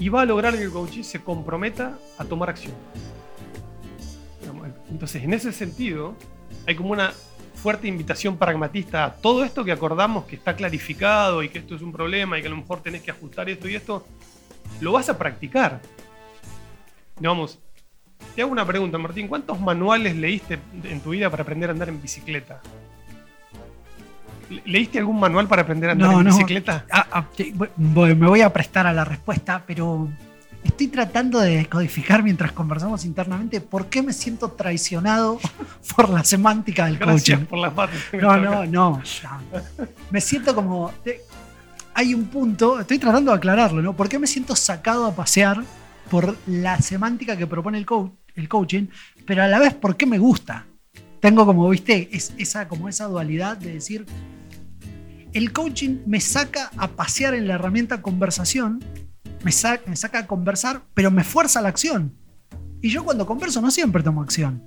y 0.00 0.08
va 0.08 0.22
a 0.22 0.24
lograr 0.24 0.56
que 0.56 0.64
el 0.64 0.72
coachee 0.72 1.04
se 1.04 1.22
comprometa 1.22 1.96
a 2.18 2.24
tomar 2.24 2.50
acción. 2.50 2.74
Entonces, 4.90 5.22
en 5.22 5.32
ese 5.32 5.52
sentido, 5.52 6.16
hay 6.66 6.74
como 6.74 6.90
una 6.90 7.12
fuerte 7.60 7.88
invitación 7.88 8.36
pragmatista 8.36 9.04
a 9.04 9.14
todo 9.14 9.44
esto 9.44 9.64
que 9.64 9.72
acordamos 9.72 10.24
que 10.24 10.36
está 10.36 10.56
clarificado 10.56 11.42
y 11.42 11.50
que 11.50 11.58
esto 11.58 11.74
es 11.74 11.82
un 11.82 11.92
problema 11.92 12.38
y 12.38 12.40
que 12.40 12.48
a 12.48 12.50
lo 12.50 12.56
mejor 12.56 12.82
tenés 12.82 13.02
que 13.02 13.10
ajustar 13.10 13.48
esto 13.50 13.68
y 13.68 13.74
esto, 13.74 14.06
lo 14.80 14.92
vas 14.92 15.08
a 15.08 15.18
practicar. 15.18 15.80
Vamos, 17.20 17.58
te 18.34 18.42
hago 18.42 18.50
una 18.50 18.64
pregunta, 18.64 18.96
Martín. 18.96 19.28
¿Cuántos 19.28 19.60
manuales 19.60 20.16
leíste 20.16 20.58
en 20.84 21.00
tu 21.00 21.10
vida 21.10 21.28
para 21.28 21.42
aprender 21.42 21.68
a 21.68 21.72
andar 21.72 21.88
en 21.90 22.00
bicicleta? 22.00 22.60
¿Leíste 24.64 24.98
algún 24.98 25.20
manual 25.20 25.46
para 25.46 25.62
aprender 25.62 25.90
a 25.90 25.92
andar 25.92 26.12
en 26.12 26.24
bicicleta? 26.24 26.86
Ah, 26.90 27.06
ah, 27.12 27.26
me 27.76 28.14
voy 28.14 28.40
a 28.40 28.52
prestar 28.52 28.86
a 28.86 28.92
la 28.92 29.04
respuesta, 29.04 29.62
pero 29.66 30.08
estoy 30.84 30.92
tratando 30.94 31.40
de 31.40 31.56
descodificar 31.56 32.22
mientras 32.22 32.52
conversamos 32.52 33.04
internamente 33.04 33.60
por 33.60 33.90
qué 33.90 34.02
me 34.02 34.14
siento 34.14 34.52
traicionado 34.52 35.38
por 35.94 36.08
la 36.08 36.24
semántica 36.24 36.86
del 36.86 36.96
Gracias 36.96 37.38
coaching. 37.38 37.46
por 37.46 37.58
las 37.58 37.74
patas. 37.74 37.98
No, 38.14 38.38
no, 38.38 38.64
no, 38.64 39.02
Me 40.10 40.22
siento 40.22 40.54
como. 40.54 40.90
hay 41.92 42.14
un 42.14 42.28
punto, 42.28 42.80
estoy 42.80 42.98
tratando 42.98 43.30
de 43.30 43.36
aclararlo, 43.36 43.82
¿no? 43.82 43.94
¿Por 43.94 44.08
qué 44.08 44.18
me 44.18 44.26
siento 44.26 44.56
sacado 44.56 45.04
a 45.04 45.14
pasear 45.14 45.62
por 46.10 46.38
la 46.46 46.80
semántica 46.80 47.36
que 47.36 47.46
propone 47.46 47.76
el, 47.76 47.86
el 48.36 48.48
coaching, 48.48 48.86
pero 49.26 49.42
a 49.42 49.48
la 49.48 49.58
vez 49.58 49.74
por 49.74 49.98
qué 49.98 50.06
me 50.06 50.18
gusta? 50.18 50.64
Tengo 51.20 51.44
como, 51.44 51.68
viste, 51.68 52.08
es, 52.10 52.32
esa, 52.38 52.68
como 52.68 52.88
esa 52.88 53.04
dualidad 53.04 53.58
de 53.58 53.74
decir, 53.74 54.06
el 55.34 55.52
coaching 55.52 55.98
me 56.06 56.20
saca 56.20 56.70
a 56.78 56.88
pasear 56.88 57.34
en 57.34 57.48
la 57.48 57.56
herramienta 57.56 58.00
conversación, 58.00 58.82
me, 59.42 59.52
me 59.86 59.96
saca 59.96 60.18
a 60.18 60.26
conversar, 60.26 60.82
pero 60.94 61.10
me 61.10 61.24
fuerza 61.24 61.60
la 61.60 61.68
acción. 61.68 62.14
Y 62.82 62.90
yo 62.90 63.04
cuando 63.04 63.26
converso 63.26 63.60
no 63.60 63.70
siempre 63.70 64.02
tomo 64.02 64.22
acción. 64.22 64.62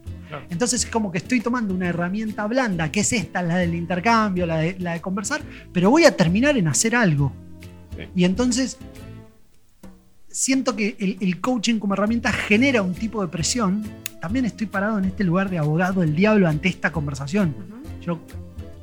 Entonces 0.50 0.86
es 0.86 0.90
como 0.90 1.12
que 1.12 1.20
estoy 1.20 1.42
tomando 1.42 1.74
una 1.74 1.88
herramienta 1.88 2.48
blanda, 2.48 2.92
que 2.92 3.02
es 3.02 3.14
esta, 3.14 3.42
la 3.42 3.58
del 3.58 3.76
intercambio, 3.76 4.46
la 4.46 4.58
de, 4.58 4.80
la 4.80 4.94
de 4.94 5.02
conversar, 5.02 5.42
pero 5.72 5.92
voy 5.92 6.06
a 6.06 6.16
terminar 6.16 6.58
en 6.58 6.68
hacer 6.68 6.96
algo. 6.96 7.32
Y 8.16 8.24
entonces 8.26 8.78
siento 10.34 10.76
que 10.76 11.18
el, 11.20 11.40
coaching 11.40 11.78
como 11.80 11.94
herramienta 11.94 12.32
genera 12.32 12.82
un 12.82 12.94
tipo 12.94 13.22
de 13.22 13.28
presión. 13.28 13.84
También 14.20 14.46
estoy 14.46 14.68
parado 14.68 14.98
en 14.98 15.06
este 15.06 15.24
lugar 15.24 15.50
de 15.50 15.60
abogado 15.60 16.02
del 16.02 16.16
diablo 16.16 16.48
ante 16.48 16.70
esta 16.70 16.92
conversación. 16.92 17.56
Yo 18.02 18.20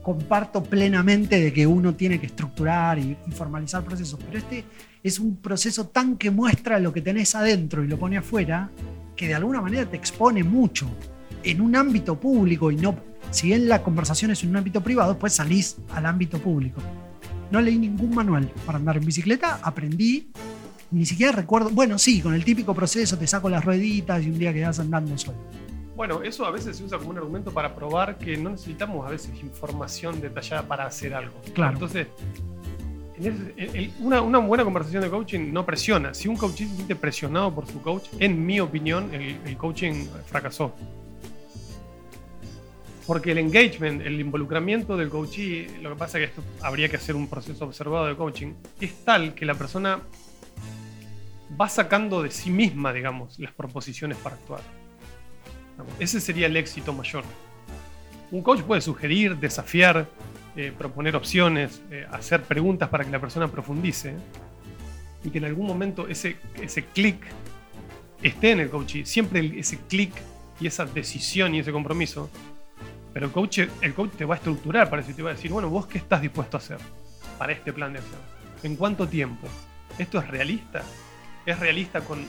comparto 0.02 0.62
plenamente 0.62 1.40
de 1.40 1.52
que 1.52 1.66
uno 1.66 1.94
tiene 1.94 2.20
que 2.20 2.26
estructurar 2.26 2.98
y, 2.98 3.16
formalizar 3.32 3.82
procesos, 3.84 4.18
pero 4.24 4.38
este 4.38 4.64
es 5.02 5.18
un 5.18 5.36
proceso 5.36 5.88
tan 5.88 6.16
que 6.16 6.30
muestra 6.30 6.78
lo 6.78 6.92
que 6.92 7.00
tenés 7.00 7.34
adentro 7.34 7.82
y 7.84 7.88
lo 7.88 7.98
pone 7.98 8.18
afuera, 8.18 8.70
que 9.16 9.28
de 9.28 9.34
alguna 9.34 9.60
manera 9.60 9.86
te 9.86 9.96
expone 9.96 10.44
mucho 10.44 10.88
en 11.42 11.60
un 11.60 11.74
ámbito 11.76 12.18
público 12.18 12.70
y 12.70 12.76
no, 12.76 12.96
si 13.30 13.48
bien 13.48 13.68
la 13.68 13.82
conversación 13.82 14.30
es 14.30 14.42
en 14.42 14.50
un 14.50 14.56
ámbito 14.56 14.82
privado, 14.82 15.18
pues 15.18 15.34
salís 15.34 15.78
al 15.94 16.06
ámbito 16.06 16.38
público. 16.38 16.80
No 17.50 17.60
leí 17.60 17.78
ningún 17.78 18.14
manual 18.14 18.50
para 18.66 18.78
andar 18.78 18.98
en 18.98 19.04
bicicleta, 19.04 19.60
aprendí, 19.62 20.30
ni 20.90 21.06
siquiera 21.06 21.32
recuerdo, 21.32 21.70
bueno, 21.70 21.98
sí, 21.98 22.20
con 22.20 22.34
el 22.34 22.44
típico 22.44 22.74
proceso 22.74 23.16
te 23.16 23.26
saco 23.26 23.48
las 23.48 23.64
rueditas 23.64 24.22
y 24.22 24.30
un 24.30 24.38
día 24.38 24.52
quedás 24.52 24.80
andando 24.80 25.16
solo. 25.16 25.38
Bueno, 25.96 26.22
eso 26.22 26.46
a 26.46 26.50
veces 26.50 26.76
se 26.76 26.84
usa 26.84 26.98
como 26.98 27.10
un 27.10 27.18
argumento 27.18 27.52
para 27.52 27.74
probar 27.74 28.16
que 28.16 28.36
no 28.36 28.50
necesitamos 28.50 29.06
a 29.06 29.10
veces 29.10 29.38
información 29.42 30.20
detallada 30.20 30.62
para 30.62 30.86
hacer 30.86 31.12
algo. 31.14 31.38
Claro. 31.52 31.74
Entonces, 31.74 32.06
una, 34.00 34.38
buena 34.38 34.64
conversación 34.64 35.02
de 35.02 35.10
coaching 35.10 35.52
no 35.52 35.66
presiona. 35.66 36.14
Si 36.14 36.28
un 36.28 36.36
coach 36.36 36.58
se 36.58 36.68
siente 36.68 36.96
presionado 36.96 37.54
por 37.54 37.66
su 37.66 37.80
coach, 37.82 38.08
en 38.18 38.44
mi 38.44 38.60
opinión, 38.60 39.12
el, 39.12 39.56
coaching 39.56 40.06
fracasó. 40.26 40.74
Porque 43.06 43.32
el 43.32 43.38
engagement, 43.38 44.02
el 44.02 44.20
involucramiento 44.20 44.96
del 44.96 45.08
coachee, 45.08 45.68
lo 45.82 45.90
que 45.90 45.96
pasa 45.96 46.18
es 46.18 46.30
que 46.30 46.30
esto 46.30 46.42
habría 46.62 46.88
que 46.88 46.96
hacer 46.96 47.16
un 47.16 47.28
proceso 47.28 47.64
observado 47.64 48.06
de 48.06 48.16
coaching, 48.16 48.54
es 48.80 49.04
tal 49.04 49.34
que 49.34 49.44
la 49.44 49.54
persona 49.54 50.00
va 51.60 51.68
sacando 51.68 52.22
de 52.22 52.30
sí 52.30 52.50
misma, 52.50 52.92
digamos, 52.92 53.38
las 53.38 53.52
proposiciones 53.52 54.16
para 54.18 54.36
actuar. 54.36 54.60
Ese 55.98 56.20
sería 56.20 56.46
el 56.46 56.56
éxito 56.56 56.92
mayor. 56.92 57.24
Un 58.30 58.42
coach 58.42 58.60
puede 58.60 58.80
sugerir, 58.80 59.36
desafiar, 59.36 60.06
eh, 60.56 60.72
proponer 60.76 61.16
opciones, 61.16 61.82
eh, 61.90 62.06
hacer 62.10 62.42
preguntas 62.42 62.88
para 62.88 63.04
que 63.04 63.10
la 63.10 63.20
persona 63.20 63.48
profundice 63.48 64.14
y 65.22 65.30
que 65.30 65.38
en 65.38 65.44
algún 65.44 65.66
momento 65.66 66.08
ese, 66.08 66.36
ese 66.60 66.84
clic 66.84 67.24
esté 68.22 68.52
en 68.52 68.60
el 68.60 68.70
coach. 68.70 69.04
Siempre 69.04 69.40
ese 69.58 69.78
clic 69.88 70.12
y 70.60 70.66
esa 70.66 70.84
decisión 70.86 71.54
y 71.54 71.60
ese 71.60 71.72
compromiso. 71.72 72.30
Pero 73.12 73.26
el 73.26 73.32
coach, 73.32 73.60
el 73.80 73.94
coach 73.94 74.12
te 74.12 74.24
va 74.24 74.34
a 74.34 74.38
estructurar 74.38 74.88
para 74.88 75.02
eso 75.02 75.12
te 75.14 75.22
va 75.22 75.30
a 75.30 75.34
decir, 75.34 75.50
bueno, 75.50 75.68
vos 75.68 75.86
qué 75.86 75.98
estás 75.98 76.22
dispuesto 76.22 76.56
a 76.56 76.60
hacer 76.60 76.78
para 77.38 77.52
este 77.52 77.72
plan 77.72 77.92
de 77.92 77.98
acción. 77.98 78.20
¿En 78.62 78.76
cuánto 78.76 79.08
tiempo? 79.08 79.48
¿Esto 79.98 80.18
es 80.18 80.28
realista? 80.28 80.82
¿Es 81.46 81.58
realista 81.58 82.00
con 82.02 82.24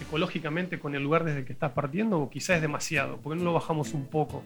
ecológicamente 0.00 0.78
con 0.78 0.94
el 0.94 1.02
lugar 1.02 1.24
desde 1.24 1.40
el 1.40 1.44
que 1.46 1.52
estás 1.52 1.72
partiendo 1.72 2.20
o 2.20 2.28
quizás 2.28 2.56
es 2.56 2.62
demasiado? 2.62 3.16
¿Por 3.18 3.32
qué 3.32 3.38
no 3.38 3.44
lo 3.44 3.52
bajamos 3.54 3.94
un 3.94 4.06
poco? 4.06 4.42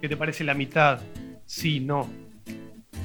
¿Qué 0.00 0.08
te 0.08 0.16
parece 0.16 0.44
la 0.44 0.54
mitad? 0.54 1.00
Sí, 1.44 1.80
no. 1.80 2.08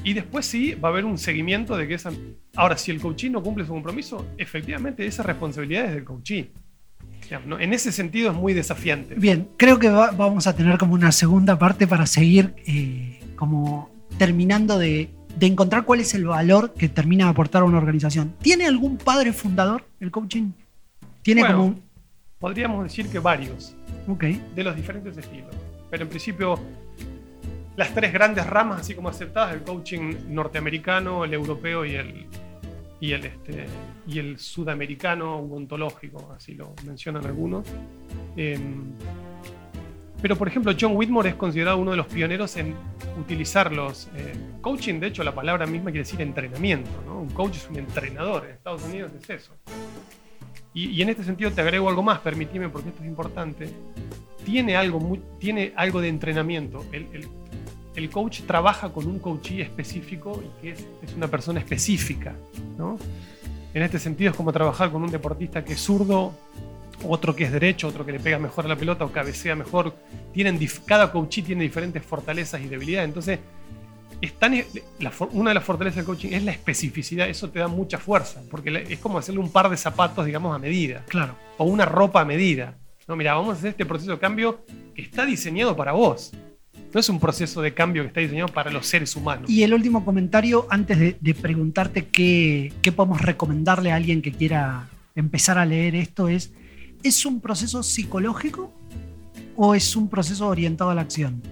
Y 0.02 0.14
después 0.14 0.46
sí 0.46 0.74
va 0.74 0.88
a 0.88 0.92
haber 0.92 1.04
un 1.04 1.18
seguimiento 1.18 1.76
de 1.76 1.86
que 1.86 1.94
esa... 1.94 2.10
Ahora, 2.56 2.76
si 2.76 2.90
el 2.90 3.00
coachí 3.00 3.28
no 3.30 3.42
cumple 3.42 3.64
su 3.64 3.72
compromiso, 3.72 4.26
efectivamente 4.38 5.06
esa 5.06 5.22
responsabilidad 5.22 5.86
es 5.86 5.94
del 5.94 6.04
coachí. 6.04 6.50
En 7.30 7.72
ese 7.72 7.92
sentido 7.92 8.30
es 8.30 8.36
muy 8.36 8.54
desafiante. 8.54 9.14
Bien, 9.14 9.48
creo 9.56 9.78
que 9.78 9.88
vamos 9.88 10.46
a 10.46 10.56
tener 10.56 10.78
como 10.78 10.94
una 10.94 11.12
segunda 11.12 11.58
parte 11.58 11.86
para 11.86 12.06
seguir 12.06 12.54
eh, 12.66 13.20
como 13.36 13.90
terminando 14.18 14.78
de, 14.78 15.10
de, 15.38 15.46
encontrar 15.46 15.84
cuál 15.84 16.00
es 16.00 16.12
el 16.14 16.24
valor 16.24 16.74
que 16.74 16.88
termina 16.88 17.26
de 17.26 17.30
aportar 17.30 17.62
a 17.62 17.66
una 17.66 17.78
organización. 17.78 18.34
¿Tiene 18.42 18.66
algún 18.66 18.96
padre 18.96 19.32
fundador 19.32 19.84
el 20.00 20.10
coaching? 20.10 20.50
Tiene 21.22 21.46
como 21.46 21.66
un, 21.66 21.82
Podríamos 22.40 22.82
decir 22.84 23.06
que 23.08 23.18
varios. 23.18 23.76
Okay. 24.08 24.42
De 24.56 24.64
los 24.64 24.74
diferentes 24.74 25.16
estilos. 25.16 25.54
Pero 25.90 26.04
en 26.04 26.08
principio, 26.08 26.58
las 27.80 27.94
tres 27.94 28.12
grandes 28.12 28.46
ramas, 28.46 28.82
así 28.82 28.94
como 28.94 29.08
aceptadas, 29.08 29.54
el 29.54 29.62
coaching 29.62 30.14
norteamericano, 30.28 31.24
el 31.24 31.32
europeo 31.32 31.86
y 31.86 31.94
el, 31.94 32.26
y 33.00 33.12
el, 33.12 33.24
este, 33.24 33.64
y 34.06 34.18
el 34.18 34.38
sudamericano 34.38 35.38
ontológico, 35.38 36.30
así 36.36 36.52
lo 36.52 36.74
mencionan 36.84 37.24
algunos. 37.24 37.66
Em, 38.36 38.92
pero, 40.20 40.36
por 40.36 40.46
ejemplo, 40.46 40.74
John 40.78 40.94
Whitmore 40.94 41.30
es 41.30 41.36
considerado 41.36 41.78
uno 41.78 41.92
de 41.92 41.96
los 41.96 42.06
pioneros 42.06 42.54
en 42.58 42.74
utilizar 43.18 43.72
los 43.72 44.10
eh, 44.14 44.34
coaching. 44.60 45.00
De 45.00 45.06
hecho, 45.06 45.24
la 45.24 45.34
palabra 45.34 45.64
misma 45.64 45.90
quiere 45.90 46.04
decir 46.04 46.20
entrenamiento. 46.20 46.90
¿no? 47.06 47.18
Un 47.18 47.30
coach 47.30 47.56
es 47.56 47.70
un 47.70 47.78
entrenador. 47.78 48.44
En 48.44 48.50
Estados 48.50 48.84
Unidos 48.84 49.10
es 49.18 49.30
eso. 49.30 49.56
Y, 50.74 51.00
en 51.00 51.08
este 51.08 51.24
sentido 51.24 51.50
te 51.50 51.62
agrego 51.62 51.88
algo 51.88 52.02
más, 52.02 52.18
permíteme 52.18 52.68
porque 52.68 52.90
esto 52.90 53.02
es 53.02 53.08
importante. 53.08 53.70
Tiene 54.44 54.76
algo, 54.76 55.18
tiene 55.38 55.72
algo 55.76 56.02
de 56.02 56.08
entrenamiento. 56.08 56.84
El, 56.92 57.08
el, 57.14 57.39
coach 58.10 58.42
trabaja 58.42 58.92
con 58.92 59.06
un 59.06 59.18
coachee 59.18 59.60
específico 59.60 60.42
y 60.42 60.62
que 60.62 60.70
es, 60.72 60.86
es, 61.02 61.14
una 61.14 61.28
persona 61.28 61.60
específica. 61.60 62.34
¿no? 62.78 62.98
En 63.74 63.82
este 63.82 63.98
sentido 63.98 64.30
es 64.30 64.36
como 64.36 64.52
trabajar 64.52 64.90
con 64.90 65.02
un 65.02 65.10
deportista 65.10 65.64
que 65.64 65.74
es 65.74 65.80
zurdo, 65.80 66.34
otro 67.04 67.34
que 67.34 67.44
es 67.44 67.52
derecho, 67.52 67.88
otro 67.88 68.04
que 68.04 68.12
le 68.12 68.20
pega 68.20 68.38
mejor 68.38 68.64
a 68.64 68.68
la 68.68 68.76
pelota 68.76 69.04
o 69.04 69.12
cabecea 69.12 69.54
mejor. 69.54 69.94
Tienen, 70.32 70.58
cada 70.86 71.12
coachee 71.12 71.42
tiene 71.42 71.62
diferentes 71.62 72.04
fortalezas 72.04 72.60
y 72.60 72.68
debilidades. 72.68 73.08
Entonces, 73.08 73.38
una 75.32 75.50
de 75.50 75.54
las 75.54 75.64
fortalezas 75.64 75.96
del 75.96 76.04
coaching 76.04 76.30
es 76.32 76.42
la 76.42 76.52
especificidad, 76.52 77.28
eso 77.28 77.48
te 77.50 77.58
da 77.58 77.68
mucha 77.68 77.98
fuerza, 77.98 78.42
porque 78.50 78.86
es 78.88 78.98
como 78.98 79.18
hacerle 79.18 79.40
un 79.40 79.50
par 79.50 79.70
de 79.70 79.76
zapatos, 79.76 80.26
digamos, 80.26 80.54
a 80.54 80.58
medida. 80.58 81.04
Claro. 81.08 81.34
O 81.58 81.64
una 81.64 81.86
ropa 81.86 82.20
a 82.20 82.24
medida. 82.24 82.76
No, 83.08 83.16
mira, 83.16 83.34
vamos 83.34 83.54
a 83.54 83.58
hacer 83.58 83.70
este 83.70 83.86
proceso 83.86 84.12
de 84.12 84.18
cambio 84.18 84.64
que 84.94 85.02
está 85.02 85.24
diseñado 85.24 85.74
para 85.74 85.92
vos. 85.92 86.32
No 86.92 87.00
es 87.00 87.08
un 87.08 87.20
proceso 87.20 87.62
de 87.62 87.72
cambio 87.72 88.02
que 88.02 88.08
está 88.08 88.20
diseñado 88.20 88.48
para 88.48 88.70
los 88.70 88.86
seres 88.86 89.14
humanos. 89.14 89.48
Y 89.48 89.62
el 89.62 89.72
último 89.74 90.04
comentario, 90.04 90.66
antes 90.70 90.98
de, 90.98 91.34
preguntarte 91.34 92.06
qué, 92.08 92.72
qué 92.82 92.92
podemos 92.92 93.20
recomendarle 93.22 93.92
a 93.92 93.96
alguien 93.96 94.22
que 94.22 94.32
quiera 94.32 94.88
empezar 95.14 95.58
a 95.58 95.64
leer 95.64 95.94
esto, 95.94 96.28
es 96.28 96.52
¿es 97.02 97.24
un 97.24 97.40
proceso 97.40 97.82
psicológico 97.82 98.72
o 99.56 99.74
es 99.74 99.96
un 99.96 100.08
proceso 100.08 100.48
orientado 100.48 100.90
a 100.90 100.94
la 100.94 101.02
acción? 101.02 101.42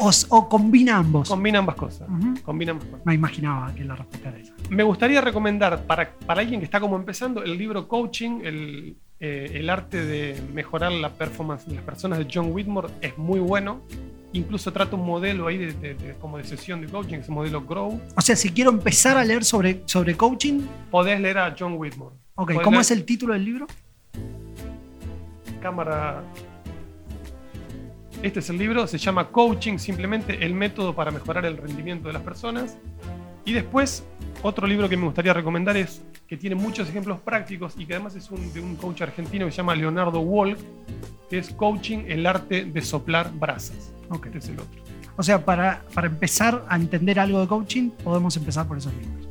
O, 0.00 0.10
o 0.30 0.48
combina 0.48 0.96
ambos. 0.96 1.28
Combina 1.28 1.60
ambas 1.60 1.76
cosas. 1.76 2.08
Ujú. 2.08 2.34
Combina 2.42 2.72
ambas 2.72 2.88
cosas. 2.88 3.06
Me 3.06 3.14
imaginaba 3.14 3.72
que 3.74 3.84
la 3.84 3.94
respuesta 3.94 4.30
era 4.30 4.38
esa. 4.38 4.54
Me 4.68 4.82
gustaría 4.82 5.20
recomendar 5.20 5.84
para, 5.86 6.10
para 6.26 6.40
alguien 6.40 6.60
que 6.60 6.64
está 6.64 6.80
como 6.80 6.96
empezando 6.96 7.42
el 7.42 7.56
libro 7.56 7.86
Coaching, 7.86 8.40
el, 8.42 8.96
eh, 9.20 9.52
el 9.54 9.70
arte 9.70 10.04
de 10.04 10.42
mejorar 10.52 10.92
la 10.92 11.10
performance 11.10 11.66
de 11.66 11.76
las 11.76 11.84
personas 11.84 12.18
de 12.18 12.26
John 12.32 12.50
Whitmore 12.52 12.88
es 13.00 13.16
muy 13.16 13.38
bueno. 13.38 13.82
Incluso 14.36 14.70
trata 14.72 14.96
un 14.96 15.06
modelo 15.06 15.46
ahí 15.46 15.56
de, 15.56 15.72
de- 15.72 15.94
de- 15.94 16.14
como 16.20 16.36
de 16.36 16.44
sesión 16.44 16.80
de 16.82 16.88
coaching, 16.88 17.18
ese 17.18 17.30
modelo 17.32 17.62
Grow. 17.64 18.00
O 18.16 18.20
sea, 18.20 18.36
si 18.36 18.50
quiero 18.50 18.70
empezar 18.70 19.16
a 19.16 19.24
leer 19.24 19.44
sobre, 19.44 19.82
sobre 19.86 20.14
coaching, 20.16 20.60
Podés 20.90 21.18
leer 21.20 21.38
a 21.38 21.54
John 21.58 21.74
Whitmore. 21.78 22.14
ok, 22.34 22.48
Podés 22.48 22.62
¿cómo 22.62 22.70
leer 22.72 22.80
es 22.82 22.90
el 22.90 23.04
título 23.04 23.32
del 23.32 23.44
libro? 23.44 23.66
cámara? 25.62 26.22
Este 28.22 28.40
es 28.40 28.50
el 28.50 28.58
libro, 28.58 28.86
se 28.86 28.98
llama 28.98 29.28
Coaching, 29.28 29.78
simplemente 29.78 30.44
el 30.44 30.54
método 30.54 30.94
para 30.94 31.10
mejorar 31.10 31.44
el 31.44 31.56
rendimiento 31.56 32.08
de 32.08 32.14
las 32.14 32.22
personas. 32.22 32.76
Y 33.44 33.52
después, 33.52 34.04
otro 34.42 34.66
libro 34.66 34.88
que 34.88 34.96
me 34.96 35.04
gustaría 35.04 35.32
recomendar 35.32 35.76
es 35.76 36.02
que 36.28 36.36
tiene 36.36 36.56
muchos 36.56 36.88
ejemplos 36.88 37.20
prácticos 37.20 37.74
y 37.78 37.86
que 37.86 37.94
además 37.94 38.16
es 38.16 38.30
un, 38.30 38.52
de 38.52 38.60
un 38.60 38.76
coach 38.76 39.02
argentino 39.02 39.46
que 39.46 39.52
se 39.52 39.58
llama 39.58 39.74
Leonardo 39.74 40.20
Walk, 40.20 40.58
que 41.30 41.38
es 41.38 41.50
Coaching, 41.50 42.04
el 42.08 42.26
arte 42.26 42.64
de 42.64 42.82
soplar 42.82 43.32
brasas. 43.32 43.92
Ok. 44.10 44.26
Este 44.26 44.38
es 44.38 44.48
el 44.48 44.60
otro. 44.60 44.82
O 45.16 45.22
sea, 45.22 45.44
para, 45.44 45.82
para 45.94 46.08
empezar 46.08 46.64
a 46.68 46.76
entender 46.76 47.18
algo 47.18 47.40
de 47.40 47.46
coaching, 47.46 47.90
podemos 47.90 48.36
empezar 48.36 48.66
por 48.66 48.78
esos 48.78 48.92
libros. 48.94 49.28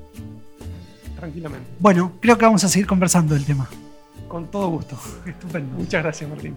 Tranquilamente. 1.15 1.67
Bueno, 1.79 2.13
creo 2.19 2.37
que 2.37 2.45
vamos 2.45 2.63
a 2.63 2.69
seguir 2.69 2.87
conversando 2.87 3.35
del 3.35 3.45
tema. 3.45 3.69
Con 4.27 4.49
todo 4.49 4.69
gusto. 4.69 4.97
Estupendo. 5.25 5.77
Muchas 5.77 6.03
gracias, 6.03 6.29
Martín. 6.29 6.55